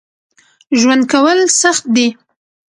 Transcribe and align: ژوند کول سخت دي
ژوند 0.79 1.03
کول 1.11 1.39
سخت 1.61 1.83
دي 1.95 2.07